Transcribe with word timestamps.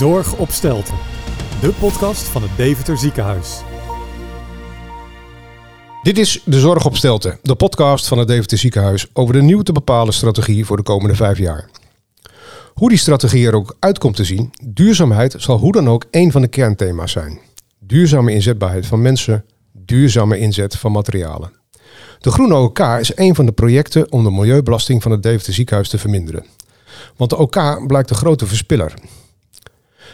Zorg 0.00 0.36
op 0.36 0.50
Stelten, 0.50 0.94
de 1.60 1.72
podcast 1.72 2.22
van 2.22 2.42
het 2.42 2.50
Deventer 2.56 2.98
Ziekenhuis. 2.98 3.62
Dit 6.02 6.18
is 6.18 6.42
De 6.44 6.60
Zorg 6.60 6.86
op 6.86 6.96
Stelten, 6.96 7.38
de 7.42 7.54
podcast 7.54 8.08
van 8.08 8.18
het 8.18 8.28
Deventer 8.28 8.58
Ziekenhuis 8.58 9.06
over 9.12 9.34
de 9.34 9.42
nieuw 9.42 9.62
te 9.62 9.72
bepalen 9.72 10.14
strategie 10.14 10.64
voor 10.64 10.76
de 10.76 10.82
komende 10.82 11.14
vijf 11.14 11.38
jaar. 11.38 11.70
Hoe 12.74 12.88
die 12.88 12.98
strategie 12.98 13.46
er 13.46 13.54
ook 13.54 13.76
uit 13.78 13.98
komt 13.98 14.16
te 14.16 14.24
zien, 14.24 14.50
duurzaamheid 14.64 15.34
zal 15.38 15.58
hoe 15.58 15.72
dan 15.72 15.88
ook 15.88 16.04
één 16.10 16.30
van 16.30 16.42
de 16.42 16.48
kernthema's 16.48 17.12
zijn. 17.12 17.40
Duurzame 17.78 18.32
inzetbaarheid 18.32 18.86
van 18.86 19.02
mensen, 19.02 19.44
duurzame 19.72 20.38
inzet 20.38 20.76
van 20.76 20.92
materialen. 20.92 21.52
De 22.18 22.30
Groene 22.30 22.54
OK 22.54 22.78
is 22.78 23.16
een 23.16 23.34
van 23.34 23.46
de 23.46 23.52
projecten 23.52 24.12
om 24.12 24.24
de 24.24 24.30
milieubelasting 24.30 25.02
van 25.02 25.12
het 25.12 25.22
Deventer 25.22 25.52
Ziekenhuis 25.52 25.88
te 25.88 25.98
verminderen. 25.98 26.44
Want 27.16 27.30
de 27.30 27.36
OK 27.36 27.86
blijkt 27.86 28.08
de 28.08 28.14
grote 28.14 28.46
verspiller. 28.46 28.94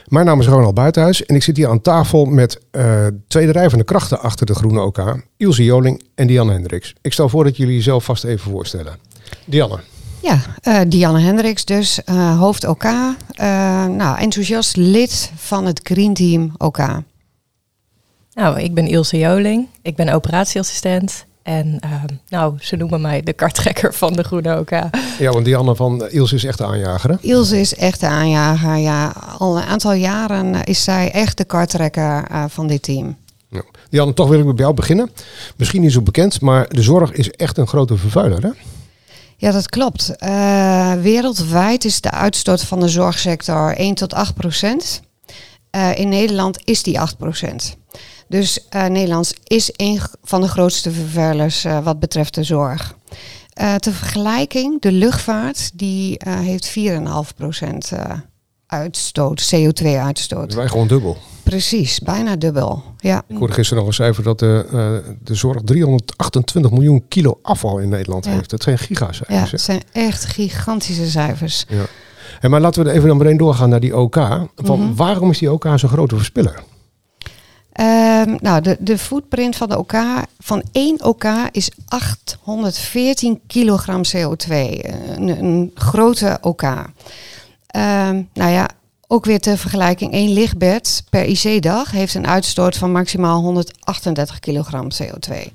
Mijn 0.08 0.26
naam 0.26 0.40
is 0.40 0.46
Ronald 0.46 0.74
Buitenhuis 0.74 1.26
en 1.26 1.34
ik 1.34 1.42
zit 1.42 1.56
hier 1.56 1.68
aan 1.68 1.80
tafel 1.80 2.24
met 2.24 2.60
uh, 2.72 3.06
twee 3.28 3.46
drijvende 3.46 3.84
krachten 3.84 4.20
achter 4.20 4.46
de 4.46 4.54
Groene 4.54 4.80
OK. 4.80 5.22
Ilse 5.36 5.64
Joling 5.64 6.02
en 6.14 6.26
Dianne 6.26 6.52
Hendricks. 6.52 6.94
Ik 7.00 7.12
stel 7.12 7.28
voor 7.28 7.44
dat 7.44 7.56
jullie 7.56 7.74
jezelf 7.74 8.04
vast 8.04 8.24
even 8.24 8.50
voorstellen. 8.50 8.98
Dianne. 9.44 9.78
Ja, 10.22 10.40
uh, 10.62 10.80
Dianne 10.88 11.20
Hendricks 11.20 11.64
dus, 11.64 12.00
uh, 12.10 12.38
hoofd 12.38 12.66
OK. 12.66 12.84
nou, 13.88 14.18
enthousiast 14.18 14.76
lid 14.76 15.30
van 15.36 15.66
het 15.66 15.80
Green 15.82 16.14
Team 16.14 16.52
OK. 16.58 16.78
Nou, 18.32 18.60
ik 18.60 18.74
ben 18.74 18.86
Ilse 18.86 19.18
Joling. 19.18 19.68
Ik 19.82 19.96
ben 19.96 20.08
operatieassistent 20.08 21.26
en 21.46 21.80
uh, 21.84 22.02
nou, 22.28 22.54
ze 22.60 22.76
noemen 22.76 23.00
mij 23.00 23.22
de 23.22 23.32
karttrekker 23.32 23.94
van 23.94 24.12
de 24.12 24.22
Groene 24.22 24.58
OK. 24.58 24.70
Ja, 25.18 25.30
want 25.30 25.44
Dianne 25.44 25.76
van 25.76 26.02
uh, 26.02 26.14
Ilse 26.14 26.34
is 26.34 26.44
echt 26.44 26.58
de 26.58 26.64
aanjager, 26.64 27.10
hè? 27.10 27.16
Ilse 27.20 27.60
is 27.60 27.74
echt 27.74 28.00
de 28.00 28.06
aanjager, 28.06 28.76
ja. 28.76 29.12
Al 29.38 29.56
een 29.56 29.62
aantal 29.62 29.92
jaren 29.92 30.64
is 30.64 30.84
zij 30.84 31.12
echt 31.12 31.36
de 31.36 31.44
karttrekker 31.44 32.30
uh, 32.30 32.44
van 32.48 32.66
dit 32.66 32.82
team. 32.82 33.16
Ja. 33.48 33.62
Dianne, 33.90 34.14
toch 34.14 34.28
wil 34.28 34.38
ik 34.38 34.44
bij 34.44 34.54
jou 34.54 34.74
beginnen. 34.74 35.10
Misschien 35.56 35.82
niet 35.82 35.92
zo 35.92 36.02
bekend, 36.02 36.40
maar 36.40 36.68
de 36.68 36.82
zorg 36.82 37.12
is 37.12 37.30
echt 37.30 37.58
een 37.58 37.66
grote 37.66 37.96
vervuiler, 37.96 38.42
hè? 38.42 38.50
Ja, 39.36 39.52
dat 39.52 39.68
klopt. 39.68 40.12
Uh, 40.18 40.92
wereldwijd 40.92 41.84
is 41.84 42.00
de 42.00 42.10
uitstoot 42.10 42.62
van 42.62 42.80
de 42.80 42.88
zorgsector 42.88 43.74
1 43.76 43.94
tot 43.94 44.14
8 44.14 44.34
procent. 44.34 45.02
Uh, 45.76 45.98
in 45.98 46.08
Nederland 46.08 46.58
is 46.64 46.82
die 46.82 47.00
8 47.00 47.16
procent. 47.16 47.76
Dus 48.28 48.58
uh, 48.74 48.86
Nederlands 48.86 49.34
is 49.44 49.70
een 49.76 50.00
van 50.22 50.40
de 50.40 50.48
grootste 50.48 50.90
vervuilers 50.90 51.64
uh, 51.64 51.84
wat 51.84 52.00
betreft 52.00 52.34
de 52.34 52.44
zorg. 52.44 52.94
Uh, 53.60 53.74
ter 53.74 53.92
vergelijking, 53.92 54.80
de 54.80 54.92
luchtvaart 54.92 55.70
die 55.74 56.20
heeft 56.28 56.78
4,5% 56.78 57.94
uitstoot, 58.66 59.54
CO2-uitstoot. 59.54 60.46
Dus 60.46 60.54
wij 60.54 60.68
gewoon 60.68 60.88
dubbel. 60.88 61.16
Precies, 61.42 62.00
bijna 62.00 62.36
dubbel. 62.36 62.82
Ja. 62.98 63.22
Ik 63.28 63.36
hoorde 63.36 63.52
gisteren 63.52 63.78
nog 63.78 63.88
een 63.88 63.96
cijfer 63.96 64.22
dat 64.22 64.38
de, 64.38 65.02
de 65.22 65.34
zorg 65.34 65.62
328 65.64 66.70
miljoen 66.70 67.04
kilo 67.08 67.38
afval 67.42 67.78
in 67.78 67.88
Nederland 67.88 68.24
ja. 68.24 68.30
heeft. 68.30 68.50
Dat 68.50 68.62
zijn 68.62 68.78
gigacijfers. 68.78 69.44
Ja, 69.44 69.50
dat 69.50 69.60
zijn 69.60 69.82
echt 69.92 70.24
gigantische 70.24 71.10
cijfers. 71.10 71.64
Ja. 71.68 71.84
En 72.40 72.50
maar 72.50 72.60
laten 72.60 72.84
we 72.84 72.90
even 72.90 73.08
dan 73.08 73.16
meteen 73.16 73.36
doorgaan 73.36 73.68
naar 73.68 73.80
die 73.80 73.96
OK. 73.96 74.14
Van 74.14 74.78
mm 74.78 74.86
-hmm. 74.86 74.96
Waarom 74.96 75.30
is 75.30 75.38
die 75.38 75.52
OK 75.52 75.68
zo'n 75.74 75.88
grote 75.88 76.16
verspiller? 76.16 76.62
Um, 77.80 78.36
nou, 78.40 78.60
de, 78.60 78.76
de 78.80 78.98
footprint 78.98 79.56
van 79.56 79.68
de 79.68 79.78
OK, 79.78 79.94
van 80.38 80.62
één 80.72 81.04
OK 81.04 81.24
is 81.52 81.70
814 81.88 83.40
kilogram 83.46 84.00
CO2. 84.16 84.54
Een, 85.16 85.70
grote 85.74 86.38
OK. 86.40 86.62
Um, 86.62 88.28
nou 88.32 88.50
ja, 88.50 88.68
ook 89.06 89.24
weer 89.24 89.40
ter 89.40 89.58
vergelijking, 89.58 90.12
één 90.12 90.32
lichtbed 90.32 91.04
per 91.10 91.24
IC-dag 91.24 91.90
heeft 91.90 92.14
een 92.14 92.26
uitstoot 92.26 92.76
van 92.76 92.92
maximaal 92.92 93.40
138 93.40 94.40
kilogram 94.40 94.88
CO2. 95.02 95.52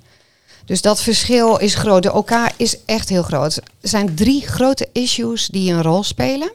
Dus 0.65 0.81
dat 0.81 1.01
verschil 1.01 1.57
is 1.57 1.75
groot. 1.75 2.03
De 2.03 2.13
OK 2.13 2.31
is 2.57 2.77
echt 2.85 3.09
heel 3.09 3.23
groot. 3.23 3.55
Er 3.57 3.89
zijn 3.89 4.15
drie 4.15 4.47
grote 4.47 4.89
issues 4.91 5.47
die 5.47 5.73
een 5.73 5.81
rol 5.81 6.03
spelen. 6.03 6.51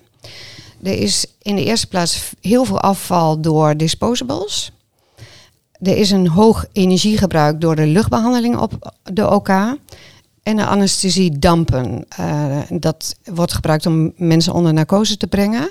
Er 0.82 0.98
is 0.98 1.26
in 1.42 1.56
de 1.56 1.64
eerste 1.64 1.86
plaats 1.86 2.30
heel 2.40 2.64
veel 2.64 2.80
afval 2.80 3.40
door 3.40 3.76
disposables. 3.76 4.72
Er 5.80 5.96
is 5.96 6.10
een 6.10 6.28
hoog 6.28 6.66
energiegebruik 6.72 7.60
door 7.60 7.76
de 7.76 7.86
luchtbehandeling 7.86 8.56
op 8.56 8.92
de 9.02 9.30
OK. 9.30 9.48
En 10.42 10.56
de 10.56 10.66
anesthesie 10.66 11.38
dampen. 11.38 12.04
Uh, 12.20 12.58
dat 12.68 13.16
wordt 13.24 13.52
gebruikt 13.52 13.86
om 13.86 14.12
mensen 14.16 14.52
onder 14.52 14.72
narcose 14.72 15.16
te 15.16 15.26
brengen. 15.26 15.70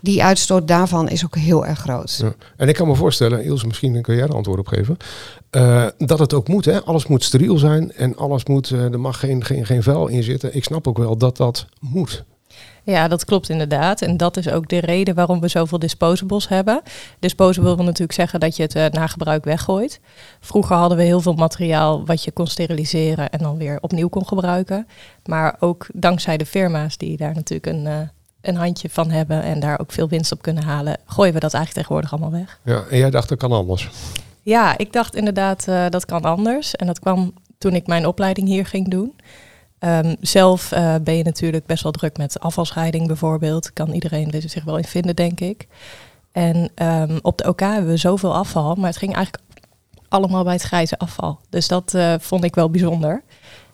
Die 0.00 0.24
uitstoot 0.24 0.68
daarvan 0.68 1.08
is 1.08 1.24
ook 1.24 1.36
heel 1.36 1.66
erg 1.66 1.78
groot. 1.78 2.18
Ja. 2.22 2.34
En 2.56 2.68
ik 2.68 2.74
kan 2.74 2.86
me 2.86 2.94
voorstellen, 2.94 3.44
Ilse, 3.44 3.66
misschien 3.66 4.02
kun 4.02 4.14
jij 4.14 4.24
er 4.24 4.34
antwoord 4.34 4.58
op 4.58 4.66
geven. 4.66 4.96
Uh, 5.50 5.86
dat 5.98 6.18
het 6.18 6.34
ook 6.34 6.48
moet. 6.48 6.64
Hè? 6.64 6.84
Alles 6.84 7.06
moet 7.06 7.24
steriel 7.24 7.58
zijn 7.58 7.92
en 7.92 8.16
alles 8.16 8.44
moet, 8.44 8.70
uh, 8.70 8.92
er 8.92 9.00
mag 9.00 9.18
geen, 9.18 9.44
geen, 9.44 9.66
geen 9.66 9.82
vuil 9.82 10.06
in 10.06 10.22
zitten. 10.22 10.56
Ik 10.56 10.64
snap 10.64 10.88
ook 10.88 10.98
wel 10.98 11.16
dat 11.16 11.36
dat 11.36 11.66
moet. 11.80 12.24
Ja, 12.86 13.08
dat 13.08 13.24
klopt 13.24 13.48
inderdaad. 13.48 14.02
En 14.02 14.16
dat 14.16 14.36
is 14.36 14.48
ook 14.48 14.68
de 14.68 14.78
reden 14.78 15.14
waarom 15.14 15.40
we 15.40 15.48
zoveel 15.48 15.78
disposables 15.78 16.48
hebben. 16.48 16.82
Disposable 17.18 17.76
wil 17.76 17.84
natuurlijk 17.84 18.12
zeggen 18.12 18.40
dat 18.40 18.56
je 18.56 18.62
het 18.62 18.74
uh, 18.76 18.86
na 18.86 19.06
gebruik 19.06 19.44
weggooit. 19.44 20.00
Vroeger 20.40 20.76
hadden 20.76 20.98
we 20.98 21.04
heel 21.04 21.20
veel 21.20 21.34
materiaal 21.34 22.06
wat 22.06 22.24
je 22.24 22.30
kon 22.30 22.46
steriliseren 22.46 23.30
en 23.30 23.38
dan 23.38 23.56
weer 23.56 23.78
opnieuw 23.80 24.08
kon 24.08 24.26
gebruiken. 24.26 24.86
Maar 25.24 25.56
ook 25.60 25.86
dankzij 25.94 26.36
de 26.36 26.46
firma's 26.46 26.96
die 26.96 27.16
daar 27.16 27.34
natuurlijk 27.34 27.66
een, 27.66 27.84
uh, 27.84 27.98
een 28.40 28.56
handje 28.56 28.90
van 28.90 29.10
hebben 29.10 29.42
en 29.42 29.60
daar 29.60 29.80
ook 29.80 29.92
veel 29.92 30.08
winst 30.08 30.32
op 30.32 30.42
kunnen 30.42 30.64
halen, 30.64 30.96
gooien 31.06 31.34
we 31.34 31.40
dat 31.40 31.54
eigenlijk 31.54 31.86
tegenwoordig 31.86 32.12
allemaal 32.12 32.40
weg. 32.40 32.60
Ja, 32.64 32.84
en 32.90 32.98
jij 32.98 33.10
dacht 33.10 33.28
dat 33.28 33.38
kan 33.38 33.52
anders? 33.52 33.88
Ja, 34.42 34.78
ik 34.78 34.92
dacht 34.92 35.14
inderdaad 35.14 35.66
uh, 35.68 35.84
dat 35.88 36.04
kan 36.04 36.22
anders. 36.22 36.74
En 36.76 36.86
dat 36.86 36.98
kwam 36.98 37.32
toen 37.58 37.74
ik 37.74 37.86
mijn 37.86 38.06
opleiding 38.06 38.48
hier 38.48 38.66
ging 38.66 38.88
doen. 38.88 39.14
Um, 39.86 40.16
zelf 40.20 40.72
uh, 40.72 40.94
ben 41.02 41.16
je 41.16 41.22
natuurlijk 41.22 41.66
best 41.66 41.82
wel 41.82 41.92
druk 41.92 42.16
met 42.16 42.40
afvalscheiding 42.40 43.06
bijvoorbeeld. 43.06 43.72
Kan 43.72 43.90
iedereen 43.90 44.30
er 44.30 44.48
zich 44.48 44.64
wel 44.64 44.76
in 44.76 44.84
vinden, 44.84 45.16
denk 45.16 45.40
ik. 45.40 45.66
En 46.32 46.70
um, 46.82 47.18
op 47.22 47.38
de 47.38 47.48
OK 47.48 47.60
hebben 47.60 47.90
we 47.90 47.96
zoveel 47.96 48.34
afval, 48.34 48.74
maar 48.74 48.88
het 48.88 48.96
ging 48.96 49.14
eigenlijk 49.14 49.44
allemaal 50.08 50.44
bij 50.44 50.52
het 50.52 50.62
grijze 50.62 50.98
afval. 50.98 51.38
Dus 51.48 51.68
dat 51.68 51.92
uh, 51.94 52.14
vond 52.18 52.44
ik 52.44 52.54
wel 52.54 52.70
bijzonder. 52.70 53.22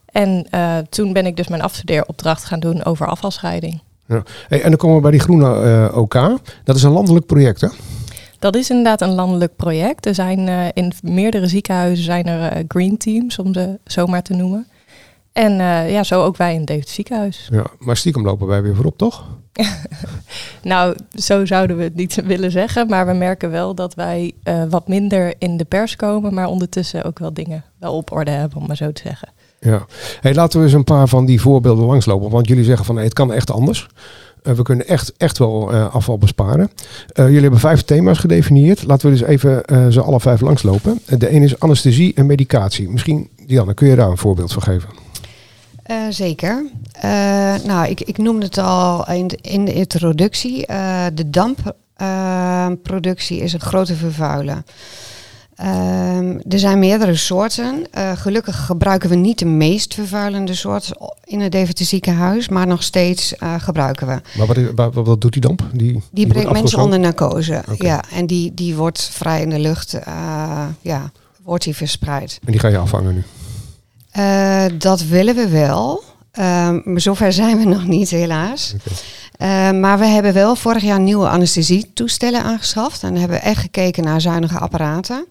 En 0.07 0.47
uh, 0.55 0.79
toen 0.79 1.13
ben 1.13 1.27
ik 1.27 1.37
dus 1.37 1.49
mijn 1.49 1.63
afstudeeropdracht 1.63 2.45
gaan 2.45 2.61
doen 2.61 2.85
over 2.85 3.07
afvalscheiding. 3.07 3.81
Ja. 4.07 4.23
Hey, 4.49 4.63
en 4.63 4.69
dan 4.69 4.79
komen 4.79 4.97
we 4.97 5.03
bij 5.03 5.11
die 5.11 5.21
groene 5.21 5.91
OK. 5.95 6.15
Dat 6.65 6.77
is 6.77 6.83
een 6.83 6.91
landelijk 6.91 7.27
project, 7.27 7.61
hè? 7.61 7.69
Dat 8.39 8.57
is 8.57 8.71
inderdaad 8.71 9.01
een 9.01 9.15
landelijk 9.15 9.57
project. 9.57 10.07
Er 10.07 10.15
zijn 10.15 10.39
uh, 10.47 10.67
in 10.73 10.93
meerdere 11.03 11.47
ziekenhuizen 11.47 12.05
zijn 12.05 12.27
er 12.27 12.57
uh, 12.57 12.65
green 12.69 12.97
teams, 12.97 13.39
om 13.39 13.55
ze 13.55 13.79
zo 13.85 14.07
maar 14.07 14.23
te 14.23 14.35
noemen. 14.35 14.67
En 15.33 15.53
uh, 15.53 15.93
ja, 15.93 16.03
zo 16.03 16.23
ook 16.23 16.37
wij 16.37 16.55
in 16.55 16.65
het 16.67 16.89
ziekenhuis. 16.89 17.49
Ja, 17.51 17.67
maar 17.79 17.97
stiekem 17.97 18.25
lopen 18.25 18.47
wij 18.47 18.63
weer 18.63 18.75
voorop, 18.75 18.99
toch? 18.99 19.25
nou, 20.63 20.97
zo 21.15 21.47
zouden 21.47 21.77
we 21.77 21.83
het 21.83 21.95
niet 21.95 22.15
willen 22.25 22.51
zeggen. 22.51 22.87
Maar 22.89 23.07
we 23.07 23.13
merken 23.13 23.51
wel 23.51 23.75
dat 23.75 23.95
wij 23.95 24.33
uh, 24.45 24.65
wat 24.69 24.89
minder 24.89 25.35
in 25.39 25.57
de 25.57 25.65
pers 25.65 25.97
komen. 25.97 26.35
Maar 26.35 26.47
ondertussen 26.47 27.05
ook 27.05 27.19
wel 27.19 27.33
dingen 27.33 27.65
wel 27.79 27.95
op 27.95 28.13
orde 28.13 28.31
hebben, 28.31 28.59
om 28.59 28.67
maar 28.67 28.77
zo 28.77 28.93
te 28.93 29.03
zeggen. 29.05 29.29
Ja, 29.61 29.87
hey, 30.21 30.35
laten 30.35 30.59
we 30.59 30.65
eens 30.65 30.75
een 30.75 30.85
paar 30.85 31.09
van 31.09 31.25
die 31.25 31.41
voorbeelden 31.41 31.85
langslopen. 31.85 32.31
Want 32.31 32.49
jullie 32.49 32.65
zeggen 32.65 32.85
van 32.85 32.95
hey, 32.95 33.05
het 33.05 33.15
kan 33.15 33.33
echt 33.33 33.51
anders. 33.51 33.89
Uh, 34.43 34.53
we 34.53 34.63
kunnen 34.63 34.89
echt, 34.89 35.13
echt 35.17 35.39
wel 35.39 35.73
uh, 35.73 35.95
afval 35.95 36.19
besparen. 36.19 36.71
Uh, 37.15 37.25
jullie 37.25 37.41
hebben 37.41 37.61
vijf 37.61 37.83
thema's 37.83 38.19
gedefinieerd. 38.19 38.87
Laten 38.87 39.11
we 39.11 39.19
dus 39.19 39.27
even 39.29 39.63
ze 39.93 40.03
alle 40.03 40.21
vijf 40.21 40.41
langslopen. 40.41 41.01
de 41.07 41.33
een 41.33 41.43
is 41.43 41.61
anesthesie 41.61 42.15
en 42.15 42.27
medicatie. 42.27 42.89
Misschien, 42.89 43.29
Dianne, 43.47 43.75
kun 43.75 43.89
je 43.89 43.97
daar 43.97 44.11
een 44.11 44.19
voorbeeld 44.19 44.53
van 44.53 44.63
geven? 44.63 44.89
Uh, 45.91 45.97
zeker. 46.11 46.65
Uh, 47.05 47.55
nou, 47.65 47.89
ik, 47.89 48.01
ik 48.01 48.19
noemde 48.19 48.47
het 48.47 48.59
al 48.59 49.11
in 49.11 49.27
de, 49.27 49.39
in 49.41 49.65
de 49.65 49.73
introductie. 49.73 50.67
Uh, 50.71 51.05
de 51.15 51.31
dampproductie 51.31 53.41
is 53.41 53.53
een 53.53 53.61
grote 53.61 53.95
vervuiler. 53.95 54.63
er 56.49 56.59
zijn 56.59 56.79
meerdere 56.79 57.15
soorten. 57.15 57.87
gelukkig 58.15 58.67
gebruiken 58.67 59.11
we 59.11 59.17
niet 59.17 59.39
de 59.39 59.45
meest 59.45 59.95
vervuilende 59.95 60.55
soort 60.55 60.91
in 61.25 61.41
het 61.41 61.53
Deventer 61.53 61.85
ziekenhuis, 61.85 62.49
maar 62.49 62.67
nog 62.67 62.83
steeds 62.83 63.35
gebruiken 63.59 64.07
we. 64.07 64.21
Maar 64.39 64.47
wat, 64.47 64.57
wat, 64.75 64.95
wat, 65.07 65.21
doet 65.21 65.33
die 65.33 65.41
damp? 65.41 65.63
Die, 65.73 65.93
die, 65.93 66.03
die 66.11 66.27
brengt 66.27 66.53
mensen 66.53 66.81
onder 66.81 67.01
narcose. 67.01 67.63
Okay. 67.71 67.89
Ja, 67.89 68.05
en 68.13 68.27
die, 68.27 68.55
die 68.55 68.75
wordt 68.75 69.11
vrij 69.13 69.43
in 69.43 69.51
de 69.51 69.59
lucht, 69.59 69.99
ja, 70.81 71.11
wordt 71.43 71.65
die 71.65 71.77
verspreid. 71.77 72.39
En 72.45 72.53
die 72.53 72.61
ga 72.61 72.69
je 72.69 72.79
afvangen 72.79 73.15
nu? 73.15 73.25
Uh, 74.19 74.65
dat 74.79 75.05
willen 75.05 75.35
we 75.35 75.49
wel. 75.49 76.03
Uh, 76.39 76.71
maar 76.85 77.01
zover 77.01 77.33
zijn 77.33 77.59
we 77.59 77.65
nog 77.77 77.87
niet, 77.87 78.11
helaas. 78.11 78.75
Okay. 78.75 79.73
Uh, 79.73 79.81
maar 79.81 79.99
we 79.99 80.07
hebben 80.07 80.33
wel 80.33 80.57
vorig 80.57 80.83
jaar 80.83 81.01
nieuwe 81.01 81.29
anesthesietoestellen 81.29 82.43
aangeschaft. 82.43 83.03
En 83.03 83.17
hebben 83.17 83.43
echt 83.43 83.61
gekeken 83.61 84.05
naar 84.05 84.21
zuinige 84.21 84.59
apparaten. 84.59 85.27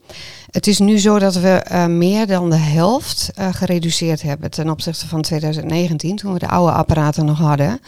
Het 0.51 0.67
is 0.67 0.79
nu 0.79 0.99
zo 0.99 1.19
dat 1.19 1.35
we 1.35 1.65
uh, 1.71 1.85
meer 1.85 2.27
dan 2.27 2.49
de 2.49 2.55
helft 2.55 3.29
gereduceerd 3.51 4.21
hebben 4.21 4.51
ten 4.51 4.69
opzichte 4.69 5.07
van 5.07 5.21
2019, 5.21 6.15
toen 6.15 6.33
we 6.33 6.39
de 6.39 6.47
oude 6.47 6.71
apparaten 6.71 7.25
nog 7.25 7.37
hadden. 7.37 7.79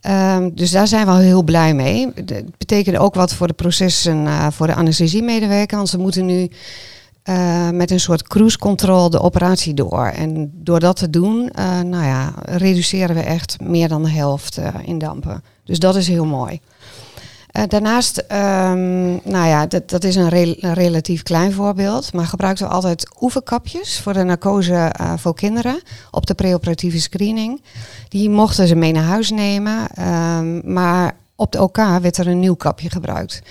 Ehm, 0.00 0.50
dus 0.52 0.70
daar 0.70 0.86
zijn 0.86 1.06
we 1.06 1.12
al 1.12 1.18
heel 1.18 1.42
blij 1.42 1.74
mee. 1.74 2.10
Het 2.14 2.58
betekent 2.58 2.96
ook 2.96 3.14
wat 3.14 3.34
voor 3.34 3.46
de 3.46 3.52
processen 3.52 4.52
voor 4.52 4.66
de 4.66 4.74
anesthesiemedewerker. 4.74 5.76
Want 5.76 5.88
ze 5.88 5.98
moeten 5.98 6.26
nu 6.26 6.48
uh, 7.28 7.70
met 7.70 7.90
een 7.90 8.00
soort 8.00 8.28
cruise 8.28 8.58
control 8.58 9.10
de 9.10 9.20
operatie 9.20 9.74
door. 9.74 10.06
En 10.06 10.50
door 10.54 10.80
dat 10.80 10.96
te 10.96 11.10
doen, 11.10 11.52
uh, 11.58 11.80
nou 11.80 12.04
ja, 12.04 12.32
reduceren 12.42 13.14
we 13.16 13.22
echt 13.22 13.60
meer 13.60 13.88
dan 13.88 14.02
de 14.02 14.10
helft 14.10 14.60
in 14.84 14.98
dampen. 14.98 15.42
Dus 15.64 15.78
dat 15.78 15.96
is 15.96 16.08
heel 16.08 16.24
mooi. 16.24 16.60
daarnaast, 17.68 18.18
um, 18.18 19.20
nou 19.24 19.46
ja, 19.46 19.66
dat, 19.66 19.90
dat 19.90 20.04
is 20.04 20.16
een, 20.16 20.28
re 20.28 20.56
een, 20.60 20.74
relatief 20.74 21.22
klein 21.22 21.52
voorbeeld. 21.52 22.12
Maar 22.12 22.26
gebruikten 22.26 22.66
we 22.66 22.72
altijd 22.72 23.08
oefenkapjes 23.20 24.00
voor 24.00 24.12
de 24.12 24.22
narcose 24.22 24.92
voor 25.16 25.34
kinderen 25.34 25.82
op 26.10 26.26
de 26.26 26.34
preoperatieve 26.34 27.00
screening. 27.00 27.62
Die 28.08 28.30
mochten 28.30 28.66
ze 28.66 28.74
mee 28.74 28.92
naar 28.92 29.04
huis 29.04 29.30
nemen. 29.30 29.86
Um, 29.98 30.72
maar 30.72 31.16
op 31.36 31.52
de 31.52 31.62
OK 31.62 31.76
werd 31.76 32.16
er 32.16 32.26
een 32.26 32.40
nieuw 32.40 32.54
kapje 32.54 32.90
gebruikt. 32.90 33.42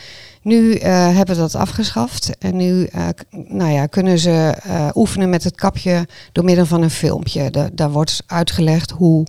Nu 0.41 0.73
uh, 0.73 0.81
hebben 1.15 1.35
we 1.35 1.41
dat 1.41 1.55
afgeschaft 1.55 2.37
en 2.37 2.55
nu 2.55 2.89
uh, 2.95 3.07
nou 3.29 3.71
ja, 3.71 3.85
kunnen 3.85 4.19
ze 4.19 4.57
uh, 4.67 4.89
oefenen 4.93 5.29
met 5.29 5.43
het 5.43 5.55
kapje 5.55 6.07
door 6.31 6.43
middel 6.43 6.65
van 6.65 6.81
een 6.81 6.89
filmpje. 6.89 7.69
Daar 7.73 7.91
wordt 7.91 8.23
uitgelegd 8.27 8.91
hoe 8.91 9.25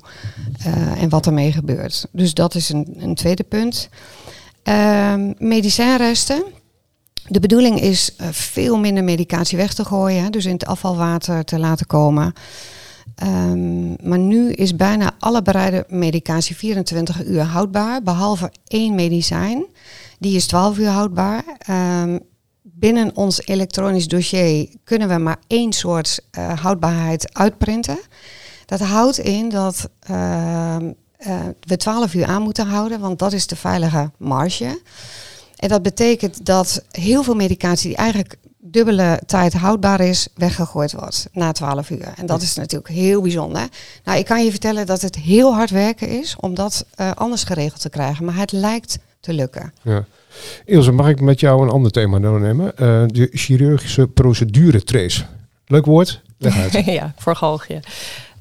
en 0.98 1.08
wat 1.08 1.26
ermee 1.26 1.52
gebeurt. 1.52 2.06
Dus 2.12 2.34
dat 2.34 2.54
is 2.54 2.68
een, 2.68 2.94
een 2.98 3.14
tweede 3.14 3.42
punt. 3.42 3.88
Ehm, 4.62 5.32
medicijnresten. 5.38 6.42
De 7.28 7.40
bedoeling 7.40 7.80
is 7.80 8.14
veel 8.30 8.78
minder 8.78 9.04
medicatie 9.04 9.58
weg 9.58 9.74
te 9.74 9.84
gooien, 9.84 10.32
dus 10.32 10.44
in 10.44 10.52
het 10.52 10.66
afvalwater 10.66 11.44
te 11.44 11.58
laten 11.58 11.86
komen. 11.86 12.34
Um, 13.24 13.96
maar 14.02 14.18
nu 14.18 14.52
is 14.52 14.76
bijna 14.76 15.14
alle 15.18 15.42
bereide 15.42 15.84
medicatie 15.88 16.56
24 16.56 17.24
uur 17.24 17.42
houdbaar, 17.42 18.02
behalve 18.02 18.52
één 18.66 18.94
medicijn. 18.94 19.66
Die 20.18 20.36
is 20.36 20.46
12 20.46 20.78
uur 20.78 20.88
houdbaar. 20.88 21.44
Um, 21.70 22.20
binnen 22.62 23.16
ons 23.16 23.46
elektronisch 23.46 24.08
dossier 24.08 24.68
kunnen 24.84 25.08
we 25.08 25.18
maar 25.18 25.38
één 25.46 25.72
soort 25.72 26.20
uh, 26.38 26.60
houdbaarheid 26.60 27.34
uitprinten. 27.34 27.98
Dat 28.66 28.80
houdt 28.80 29.18
in 29.18 29.48
dat 29.48 29.88
uh, 30.10 30.76
uh, 31.26 31.40
we 31.60 31.76
12 31.76 32.14
uur 32.14 32.26
aan 32.26 32.42
moeten 32.42 32.66
houden, 32.66 33.00
want 33.00 33.18
dat 33.18 33.32
is 33.32 33.46
de 33.46 33.56
veilige 33.56 34.10
marge. 34.16 34.80
En 35.56 35.68
dat 35.68 35.82
betekent 35.82 36.46
dat 36.46 36.84
heel 36.90 37.22
veel 37.22 37.34
medicatie 37.34 37.88
die 37.88 37.96
eigenlijk 37.96 38.36
dubbele 38.58 39.22
tijd 39.26 39.52
houdbaar 39.52 40.00
is, 40.00 40.28
weggegooid 40.34 40.92
wordt 40.92 41.28
na 41.32 41.52
12 41.52 41.90
uur. 41.90 42.12
En 42.16 42.26
dat 42.26 42.42
is 42.42 42.54
natuurlijk 42.54 42.88
heel 42.88 43.20
bijzonder. 43.20 43.68
Nou, 44.04 44.18
ik 44.18 44.24
kan 44.24 44.44
je 44.44 44.50
vertellen 44.50 44.86
dat 44.86 45.00
het 45.00 45.16
heel 45.16 45.54
hard 45.54 45.70
werken 45.70 46.08
is 46.08 46.36
om 46.40 46.54
dat 46.54 46.84
uh, 47.00 47.10
anders 47.14 47.44
geregeld 47.44 47.80
te 47.80 47.90
krijgen. 47.90 48.24
Maar 48.24 48.36
het 48.36 48.52
lijkt 48.52 48.98
te 49.20 49.32
lukken. 49.32 49.72
Ja. 49.82 50.04
Ilse, 50.64 50.92
mag 50.92 51.08
ik 51.08 51.20
met 51.20 51.40
jou 51.40 51.62
een 51.62 51.70
ander 51.70 51.90
thema 51.90 52.18
doornemen? 52.18 52.66
Uh, 52.66 53.02
de 53.06 53.28
chirurgische 53.32 54.08
procedure 54.08 54.84
trace. 54.84 55.24
Leuk 55.66 55.86
woord? 55.86 56.20
Leg 56.38 56.56
uit. 56.56 56.84
ja, 57.00 57.14
voor 57.16 57.36
galgje. 57.36 57.80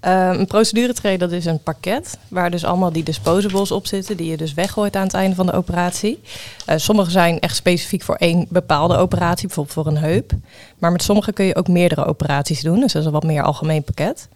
Uh, 0.01 0.29
een 0.33 0.47
proceduretray, 0.47 1.17
dat 1.17 1.31
is 1.31 1.45
een 1.45 1.63
pakket 1.63 2.17
waar 2.27 2.51
dus 2.51 2.63
allemaal 2.65 2.91
die 2.91 3.03
disposables 3.03 3.71
op 3.71 3.87
zitten, 3.87 4.17
die 4.17 4.29
je 4.29 4.37
dus 4.37 4.53
weggooit 4.53 4.95
aan 4.95 5.03
het 5.03 5.13
einde 5.13 5.35
van 5.35 5.45
de 5.45 5.51
operatie. 5.51 6.19
Uh, 6.69 6.75
sommige 6.77 7.11
zijn 7.11 7.39
echt 7.39 7.55
specifiek 7.55 8.03
voor 8.03 8.15
één 8.15 8.45
bepaalde 8.49 8.97
operatie, 8.97 9.47
bijvoorbeeld 9.47 9.75
voor 9.75 9.87
een 9.87 9.97
heup. 9.97 10.31
Maar 10.77 10.91
met 10.91 11.03
sommige 11.03 11.33
kun 11.33 11.45
je 11.45 11.55
ook 11.55 11.67
meerdere 11.67 12.05
operaties 12.05 12.61
doen, 12.61 12.79
dus 12.79 12.91
dat 12.91 13.01
is 13.01 13.07
een 13.07 13.13
wat 13.13 13.23
meer 13.23 13.43
algemeen 13.43 13.83
pakket. 13.83 14.27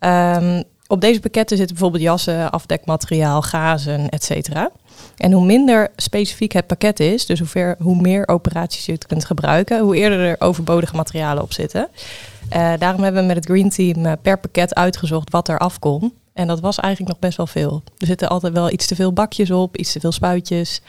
Um, 0.00 0.64
op 0.86 1.00
deze 1.00 1.20
pakketten 1.20 1.56
zitten 1.56 1.76
bijvoorbeeld 1.76 2.04
jassen, 2.04 2.50
afdekmateriaal, 2.50 3.42
gazen, 3.42 4.08
et 4.08 4.24
cetera. 4.24 4.70
En 5.16 5.32
hoe 5.32 5.44
minder 5.44 5.88
specifiek 5.96 6.52
het 6.52 6.66
pakket 6.66 7.00
is, 7.00 7.26
dus 7.26 7.38
hoe, 7.38 7.48
ver, 7.48 7.76
hoe 7.78 8.00
meer 8.00 8.28
operaties 8.28 8.86
je 8.86 8.92
het 8.92 9.06
kunt 9.06 9.24
gebruiken, 9.24 9.80
hoe 9.80 9.96
eerder 9.96 10.20
er 10.20 10.36
overbodige 10.38 10.96
materialen 10.96 11.42
op 11.42 11.52
zitten. 11.52 11.88
Uh, 12.56 12.72
daarom 12.78 13.02
hebben 13.02 13.20
we 13.20 13.26
met 13.26 13.36
het 13.36 13.44
Green 13.44 13.70
Team 13.70 14.06
uh, 14.06 14.12
per 14.22 14.38
pakket 14.38 14.74
uitgezocht 14.74 15.30
wat 15.30 15.48
er 15.48 15.58
afkomt. 15.58 16.12
En 16.32 16.46
dat 16.46 16.60
was 16.60 16.78
eigenlijk 16.78 17.12
nog 17.12 17.22
best 17.22 17.36
wel 17.36 17.46
veel. 17.46 17.82
Er 17.98 18.06
zitten 18.06 18.28
altijd 18.28 18.52
wel 18.52 18.70
iets 18.70 18.86
te 18.86 18.94
veel 18.94 19.12
bakjes 19.12 19.50
op, 19.50 19.76
iets 19.76 19.92
te 19.92 20.00
veel 20.00 20.12
spuitjes. 20.12 20.80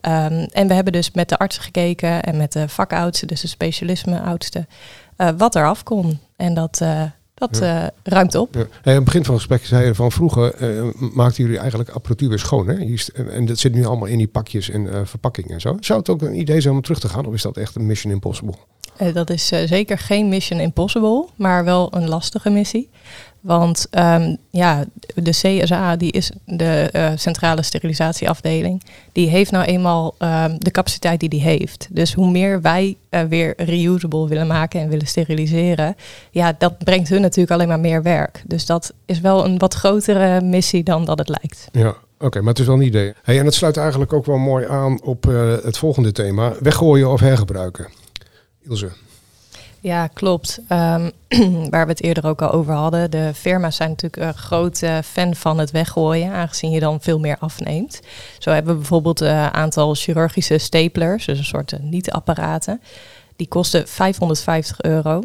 Um, 0.00 0.46
en 0.52 0.68
we 0.68 0.74
hebben 0.74 0.92
dus 0.92 1.10
met 1.10 1.28
de 1.28 1.38
artsen 1.38 1.62
gekeken 1.62 2.22
en 2.22 2.36
met 2.36 2.52
de 2.52 2.68
vakoudsten, 2.68 3.28
dus 3.28 3.40
de 3.40 3.48
specialisme-oudsten, 3.48 4.68
uh, 5.18 5.28
wat 5.36 5.54
er 5.54 5.66
afkomt. 5.66 6.16
En 6.36 6.54
dat, 6.54 6.80
dat 7.40 7.58
ja. 7.58 7.90
ruimt 8.02 8.34
op. 8.34 8.54
Ja. 8.54 8.60
Hey, 8.60 8.68
aan 8.82 8.94
het 8.94 9.04
begin 9.04 9.24
van 9.24 9.34
het 9.34 9.42
gesprek 9.42 9.66
zei 9.66 9.86
je 9.86 9.94
van 9.94 10.12
vroeger 10.12 10.54
maakten 11.12 11.44
jullie 11.44 11.58
eigenlijk 11.58 11.90
apparatuur 11.90 12.28
weer 12.28 12.38
schoon. 12.38 12.68
Hè? 12.68 12.96
En 13.30 13.46
dat 13.46 13.58
zit 13.58 13.74
nu 13.74 13.84
allemaal 13.84 14.08
in 14.08 14.18
die 14.18 14.28
pakjes 14.28 14.70
en 14.70 15.06
verpakkingen 15.06 15.50
en 15.50 15.60
zo. 15.60 15.76
Zou 15.80 15.98
het 15.98 16.08
ook 16.08 16.22
een 16.22 16.38
idee 16.38 16.60
zijn 16.60 16.74
om 16.74 16.82
terug 16.82 17.00
te 17.00 17.08
gaan 17.08 17.26
of 17.26 17.34
is 17.34 17.42
dat 17.42 17.56
echt 17.56 17.74
een 17.74 17.86
mission 17.86 18.12
impossible? 18.12 18.54
Dat 19.12 19.30
is 19.30 19.46
zeker 19.46 19.98
geen 19.98 20.28
mission 20.28 20.60
impossible, 20.60 21.26
maar 21.36 21.64
wel 21.64 21.94
een 21.94 22.08
lastige 22.08 22.50
missie. 22.50 22.90
Want 23.40 23.86
um, 23.90 24.36
ja, 24.50 24.84
de 25.14 25.30
CSA, 25.30 25.96
die 25.96 26.12
is 26.12 26.30
de 26.44 26.90
uh, 26.92 27.10
centrale 27.14 27.62
sterilisatieafdeling, 27.62 28.82
die 29.12 29.28
heeft 29.28 29.50
nou 29.50 29.64
eenmaal 29.64 30.14
um, 30.18 30.56
de 30.58 30.70
capaciteit 30.70 31.20
die 31.20 31.28
die 31.28 31.40
heeft. 31.40 31.88
Dus 31.90 32.14
hoe 32.14 32.30
meer 32.30 32.60
wij 32.60 32.96
weer 33.28 33.54
reusable 33.56 34.28
willen 34.28 34.46
maken 34.46 34.80
en 34.80 34.88
willen 34.88 35.06
steriliseren, 35.06 35.96
ja, 36.30 36.54
dat 36.58 36.78
brengt 36.78 37.08
hun 37.08 37.20
natuurlijk 37.20 37.50
alleen 37.50 37.68
maar 37.68 37.80
meer 37.80 38.02
werk. 38.02 38.42
Dus 38.46 38.66
dat 38.66 38.92
is 39.06 39.20
wel 39.20 39.44
een 39.44 39.58
wat 39.58 39.74
grotere 39.74 40.40
missie 40.40 40.82
dan 40.82 41.04
dat 41.04 41.18
het 41.18 41.28
lijkt. 41.28 41.68
Ja, 41.72 41.94
Oké, 42.22 42.38
maar 42.38 42.48
het 42.48 42.58
is 42.58 42.66
wel 42.66 42.76
een 42.76 42.82
idee. 42.82 43.12
En 43.24 43.44
het 43.44 43.54
sluit 43.54 43.76
eigenlijk 43.76 44.12
ook 44.12 44.26
wel 44.26 44.36
mooi 44.36 44.66
aan 44.66 45.02
op 45.02 45.22
het 45.62 45.78
volgende 45.78 46.12
thema: 46.12 46.52
weggooien 46.60 47.10
of 47.10 47.20
hergebruiken. 47.20 47.88
Ilse. 48.62 48.90
Ja, 49.80 50.06
klopt. 50.06 50.60
Um, 50.68 51.10
waar 51.70 51.86
we 51.86 51.92
het 51.92 52.02
eerder 52.02 52.26
ook 52.26 52.42
al 52.42 52.50
over 52.50 52.74
hadden. 52.74 53.10
De 53.10 53.30
firma's 53.34 53.76
zijn 53.76 53.88
natuurlijk 53.88 54.22
een 54.22 54.34
grote 54.34 55.00
fan 55.04 55.34
van 55.34 55.58
het 55.58 55.70
weggooien, 55.70 56.32
aangezien 56.32 56.70
je 56.70 56.80
dan 56.80 57.00
veel 57.00 57.18
meer 57.18 57.36
afneemt. 57.38 58.00
Zo 58.38 58.50
hebben 58.50 58.72
we 58.72 58.78
bijvoorbeeld 58.78 59.20
een 59.20 59.52
aantal 59.54 59.94
chirurgische 59.94 60.58
staplers, 60.58 61.26
dus 61.26 61.38
een 61.38 61.44
soort 61.44 61.74
niet-apparaten. 61.80 62.80
Die 63.36 63.48
kosten 63.48 63.88
550 63.88 64.80
euro. 64.82 65.22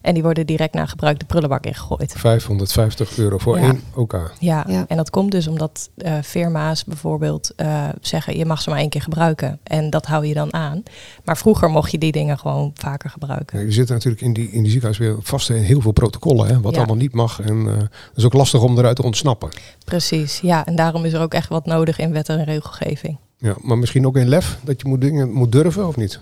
En 0.00 0.14
die 0.14 0.22
worden 0.22 0.46
direct 0.46 0.74
na 0.74 0.86
gebruik 0.86 1.18
de 1.18 1.24
prullenbak 1.24 1.64
ingegooid. 1.64 2.12
550 2.16 3.18
euro 3.18 3.38
voor 3.38 3.58
ja. 3.58 3.62
één 3.62 3.80
OK. 3.94 4.32
Ja. 4.38 4.64
ja. 4.68 4.84
en 4.88 4.96
dat 4.96 5.10
komt 5.10 5.30
dus 5.30 5.46
omdat 5.46 5.90
uh, 5.96 6.14
firma's 6.22 6.84
bijvoorbeeld 6.84 7.52
uh, 7.56 7.88
zeggen... 8.00 8.36
je 8.36 8.44
mag 8.44 8.62
ze 8.62 8.70
maar 8.70 8.78
één 8.78 8.88
keer 8.88 9.02
gebruiken. 9.02 9.58
En 9.62 9.90
dat 9.90 10.06
hou 10.06 10.26
je 10.26 10.34
dan 10.34 10.54
aan. 10.54 10.82
Maar 11.24 11.36
vroeger 11.36 11.70
mocht 11.70 11.90
je 11.90 11.98
die 11.98 12.12
dingen 12.12 12.38
gewoon 12.38 12.70
vaker 12.74 13.10
gebruiken. 13.10 13.58
Ja, 13.58 13.64
je 13.64 13.72
zit 13.72 13.88
natuurlijk 13.88 14.22
in 14.22 14.32
die, 14.32 14.50
in 14.50 14.62
die 14.62 14.70
ziekenhuis 14.70 14.98
weer 14.98 15.16
vast 15.20 15.50
in 15.50 15.56
heel 15.56 15.80
veel 15.80 15.92
protocollen... 15.92 16.46
Hè, 16.46 16.60
wat 16.60 16.76
allemaal 16.76 16.96
niet 16.96 17.14
mag. 17.14 17.40
En 17.40 17.56
uh, 17.56 17.76
het 17.76 17.90
is 18.14 18.24
ook 18.24 18.32
lastig 18.32 18.62
om 18.62 18.78
eruit 18.78 18.96
te 18.96 19.02
ontsnappen. 19.02 19.48
Precies, 19.84 20.40
ja. 20.40 20.66
En 20.66 20.76
daarom 20.76 21.04
is 21.04 21.12
er 21.12 21.20
ook 21.20 21.34
echt 21.34 21.48
wat 21.48 21.66
nodig 21.66 21.98
in 21.98 22.12
wet 22.12 22.28
en 22.28 22.44
regelgeving. 22.44 23.18
Ja, 23.38 23.54
maar 23.60 23.78
misschien 23.78 24.06
ook 24.06 24.16
in 24.16 24.28
lef, 24.28 24.58
dat 24.62 24.80
je 24.80 24.88
moet 24.88 25.00
dingen 25.00 25.32
moet 25.32 25.52
durven 25.52 25.86
of 25.86 25.96
niet? 25.96 26.20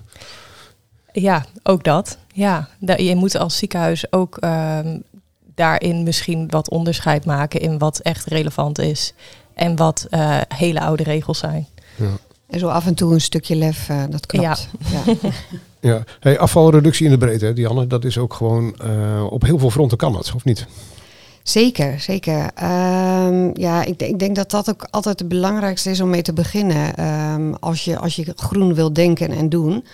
Ja, 1.21 1.45
ook 1.63 1.85
dat. 1.85 2.19
Ja, 2.33 2.69
je 2.97 3.15
moet 3.15 3.37
als 3.37 3.57
ziekenhuis 3.57 4.13
ook 4.13 4.39
um, 4.41 5.03
daarin 5.55 6.03
misschien 6.03 6.49
wat 6.51 6.71
onderscheid 6.71 7.25
maken 7.25 7.61
in 7.61 7.79
wat 7.79 7.99
echt 7.99 8.25
relevant 8.25 8.79
is 8.79 9.15
en 9.55 9.77
wat 9.77 10.07
uh, 10.11 10.41
hele 10.55 10.81
oude 10.81 11.03
regels 11.03 11.39
zijn. 11.39 11.67
Ja. 11.97 12.07
En 12.47 12.59
zo 12.59 12.69
af 12.69 12.87
en 12.87 12.95
toe 12.95 13.13
een 13.13 13.21
stukje 13.21 13.57
lef, 13.57 13.89
uh, 13.89 14.03
dat 14.11 14.27
klopt. 14.27 14.69
Ja. 14.91 15.03
ja. 15.07 15.31
ja. 15.91 16.05
Hey, 16.21 16.39
afvalreductie 16.39 17.05
in 17.05 17.11
de 17.11 17.19
breedte, 17.19 17.53
Dianne, 17.53 17.87
dat 17.87 18.05
is 18.05 18.19
ook 18.19 18.35
gewoon 18.35 18.77
uh, 18.85 19.27
op 19.31 19.43
heel 19.43 19.59
veel 19.59 19.71
fronten 19.71 19.99
kan 19.99 20.17
het, 20.17 20.33
of 20.35 20.45
niet? 20.45 20.67
Zeker, 21.43 22.01
zeker. 22.01 22.51
Um, 22.63 23.51
ja, 23.55 23.85
ik, 23.85 24.03
ik, 24.03 24.19
denk 24.19 24.37
dat 24.37 24.51
dat 24.51 24.71
ook 24.71 24.87
altijd 24.91 25.19
het 25.19 25.29
belangrijkste 25.29 25.91
is 25.91 26.01
om 26.01 26.11
mee 26.11 26.23
te 26.23 26.33
beginnen. 26.33 27.05
Um, 27.35 27.55
als, 27.55 27.85
je, 27.85 27.99
als 27.99 28.17
je 28.17 28.33
groen 28.37 28.75
wil 28.75 28.93
denken 28.93 29.31
en 29.31 29.49
doen. 29.49 29.85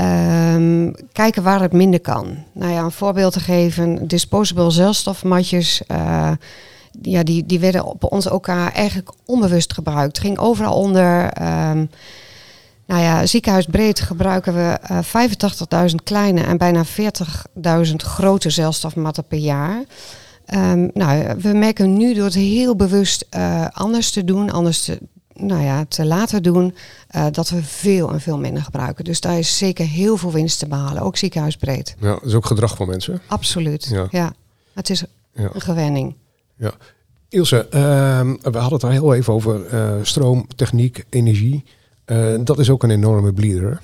Um, 0.00 0.94
kijken 1.12 1.42
waar 1.42 1.60
het 1.60 1.72
minder 1.72 2.00
kan. 2.00 2.36
Nou 2.52 2.72
ja, 2.72 2.82
een 2.82 2.90
voorbeeld 2.90 3.32
te 3.32 3.40
geven: 3.40 4.08
disposable 4.08 4.70
zelfstofmatjes. 4.70 5.82
Uh, 5.88 6.30
ja, 7.02 7.22
die, 7.22 7.46
die 7.46 7.60
werden 7.60 7.84
op 7.84 8.12
ons 8.12 8.28
ook 8.28 8.48
eigenlijk 8.48 9.10
onbewust 9.26 9.72
gebruikt. 9.72 10.18
Ging 10.18 10.38
overal 10.38 10.74
onder. 10.74 11.42
Um, 11.42 11.90
nou 12.86 13.02
ja, 13.02 13.26
ziekenhuisbreed 13.26 14.00
gebruiken 14.00 14.54
we 14.54 14.78
uh, 14.90 15.88
85.000 15.88 15.94
kleine 16.04 16.42
en 16.42 16.58
bijna 16.58 16.84
40.000 16.84 17.94
grote 17.96 18.50
zelfstofmatten 18.50 19.24
per 19.24 19.38
jaar. 19.38 19.82
Um, 20.54 20.90
nou, 20.94 21.34
we 21.38 21.52
merken 21.52 21.96
nu 21.96 22.14
door 22.14 22.24
het 22.24 22.34
heel 22.34 22.76
bewust 22.76 23.26
uh, 23.36 23.66
anders 23.72 24.10
te 24.10 24.24
doen, 24.24 24.50
anders 24.50 24.84
te, 24.84 24.98
nou 25.40 25.62
ja, 25.62 25.84
te 25.84 26.06
laten 26.06 26.42
doen, 26.42 26.74
uh, 27.16 27.26
dat 27.30 27.48
we 27.48 27.62
veel 27.62 28.12
en 28.12 28.20
veel 28.20 28.38
minder 28.38 28.62
gebruiken. 28.62 29.04
Dus 29.04 29.20
daar 29.20 29.38
is 29.38 29.58
zeker 29.58 29.86
heel 29.86 30.16
veel 30.16 30.32
winst 30.32 30.58
te 30.58 30.68
behalen, 30.68 31.02
ook 31.02 31.16
ziekenhuisbreed. 31.16 31.96
Ja, 32.00 32.12
dat 32.12 32.24
is 32.24 32.34
ook 32.34 32.46
gedrag 32.46 32.76
van 32.76 32.88
mensen. 32.88 33.20
Absoluut, 33.26 33.88
ja. 33.90 34.06
ja. 34.10 34.32
Het 34.74 34.90
is 34.90 35.04
ja. 35.34 35.50
een 35.52 35.60
gewenning. 35.60 36.14
Ja. 36.56 36.72
Ilse, 37.28 37.68
ehm, 37.68 38.36
we 38.42 38.58
hadden 38.58 38.72
het 38.72 38.84
al 38.84 38.90
heel 38.90 39.14
even 39.14 39.32
over 39.32 39.74
uh, 39.74 39.94
stroom, 40.02 40.46
techniek, 40.56 41.04
energie. 41.08 41.64
Uh, 42.06 42.34
dat 42.44 42.58
is 42.58 42.70
ook 42.70 42.82
een 42.82 42.90
enorme 42.90 43.32
bleeder. 43.32 43.80